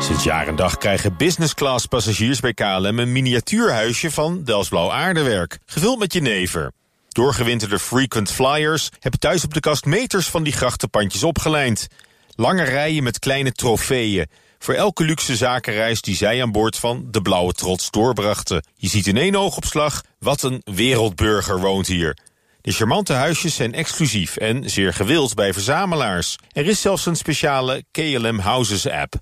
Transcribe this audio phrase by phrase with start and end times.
[0.00, 5.58] Sinds jaar en dag krijgen business class passagiers bij KLM een miniatuurhuisje van Delsblauw aardewerk,
[5.66, 6.72] gevuld met jenever.
[7.08, 11.86] Doorgewinterde frequent flyers hebben thuis op de kast meters van die grachtenpandjes opgelijnd.
[12.34, 14.26] Lange rijen met kleine trofeeën.
[14.58, 18.64] Voor elke luxe zakenreis die zij aan boord van de blauwe trots doorbrachten.
[18.74, 22.16] Je ziet in één oogopslag, wat een wereldburger woont hier.
[22.60, 26.36] De charmante huisjes zijn exclusief en zeer gewild bij verzamelaars.
[26.52, 29.14] Er is zelfs een speciale KLM Houses app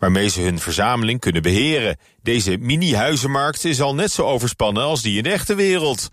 [0.00, 1.98] waarmee ze hun verzameling kunnen beheren.
[2.22, 6.08] Deze mini-huizenmarkt is al net zo overspannen als die in de echte wereld.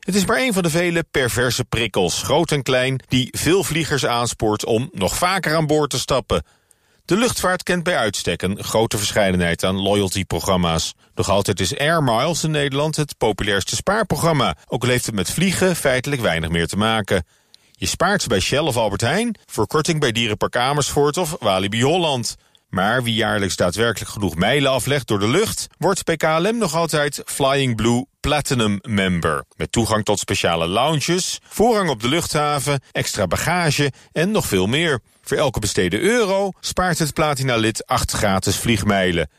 [0.00, 4.06] Het is maar een van de vele perverse prikkels, groot en klein, die veel vliegers
[4.06, 6.44] aanspoort om nog vaker aan boord te stappen.
[7.04, 10.94] De luchtvaart kent bij uitstek een grote verscheidenheid aan loyalty-programma's.
[11.14, 15.30] Nog altijd is Air Miles in Nederland het populairste spaarprogramma, ook al heeft het met
[15.30, 17.26] vliegen feitelijk weinig meer te maken.
[17.70, 22.36] Je spaart bij Shell of Albert Heijn, voor korting bij Dierenpark Amersfoort of Walibi Holland.
[22.74, 25.66] Maar wie jaarlijks daadwerkelijk genoeg mijlen aflegt door de lucht...
[25.78, 29.44] wordt bij KLM nog altijd Flying Blue Platinum Member.
[29.56, 32.80] Met toegang tot speciale lounges, voorrang op de luchthaven...
[32.92, 35.00] extra bagage en nog veel meer.
[35.22, 39.30] Voor elke besteden euro spaart het Platina-lid 8 gratis vliegmijlen.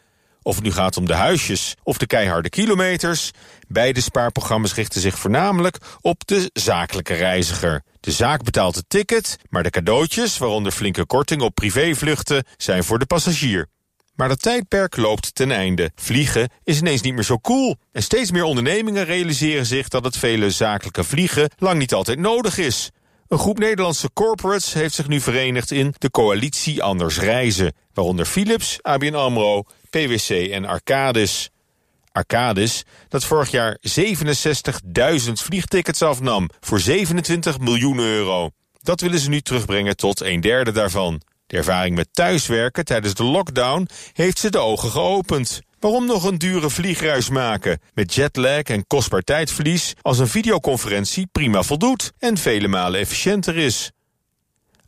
[0.41, 3.31] Of het nu gaat om de huisjes of de keiharde kilometers...
[3.67, 7.83] beide spaarprogramma's richten zich voornamelijk op de zakelijke reiziger.
[8.03, 12.99] De zaak betaalt het ticket, maar de cadeautjes, waaronder flinke korting op privévluchten, zijn voor
[12.99, 13.67] de passagier.
[14.15, 15.91] Maar dat tijdperk loopt ten einde.
[15.95, 17.75] Vliegen is ineens niet meer zo cool.
[17.91, 22.57] En steeds meer ondernemingen realiseren zich dat het vele zakelijke vliegen lang niet altijd nodig
[22.57, 22.89] is.
[23.27, 28.79] Een groep Nederlandse corporates heeft zich nu verenigd in de coalitie Anders Reizen, waaronder Philips,
[28.81, 31.49] ABN AMRO, PwC en Arcadis.
[32.13, 38.49] Arcadis, dat vorig jaar 67.000 vliegtickets afnam voor 27 miljoen euro.
[38.81, 41.21] Dat willen ze nu terugbrengen tot een derde daarvan.
[41.47, 45.61] De ervaring met thuiswerken tijdens de lockdown heeft ze de ogen geopend.
[45.79, 47.79] Waarom nog een dure vliegreis maken?
[47.93, 53.91] Met jetlag en kostbaar tijdverlies als een videoconferentie prima voldoet en vele malen efficiënter is.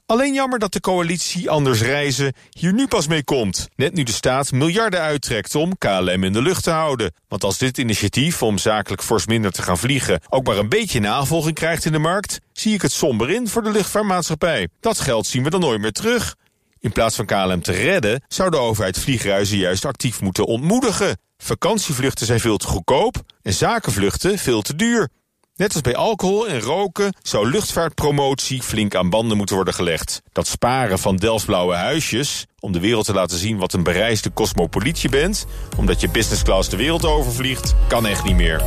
[0.08, 3.68] Alleen jammer dat de coalitie Anders Reizen hier nu pas mee komt.
[3.76, 7.14] Net nu de staat miljarden uittrekt om KLM in de lucht te houden.
[7.28, 10.20] Want als dit initiatief om zakelijk fors minder te gaan vliegen...
[10.30, 12.40] ook maar een beetje navolging krijgt in de markt...
[12.52, 14.70] zie ik het somber in voor de luchtvaartmaatschappij.
[14.80, 16.36] Dat geld zien we dan nooit meer terug.
[16.80, 18.24] In plaats van KLM te redden...
[18.28, 21.18] zou de overheid vliegreizen juist actief moeten ontmoedigen.
[21.38, 23.16] Vakantievluchten zijn veel te goedkoop...
[23.42, 25.10] en zakenvluchten veel te duur.
[25.58, 30.22] Net als bij alcohol en roken zou luchtvaartpromotie flink aan banden moeten worden gelegd.
[30.32, 35.00] Dat sparen van Delftsblauwe huisjes, om de wereld te laten zien wat een bereisde cosmopoliet
[35.00, 35.46] je bent,
[35.78, 38.64] omdat je business class de wereld overvliegt, kan echt niet meer.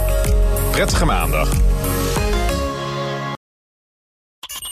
[0.71, 1.51] Prettige maandag.